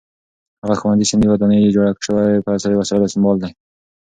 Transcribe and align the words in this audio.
هغه 0.61 0.75
ښوونځی 0.79 1.05
چې 1.09 1.15
نوې 1.19 1.29
ودانۍ 1.31 1.57
یې 1.61 1.73
جوړه 1.75 1.91
شوې 2.05 2.43
په 2.45 2.49
عصري 2.55 2.75
وسایلو 2.77 3.11
سمبال 3.13 3.37
دی. 3.43 3.49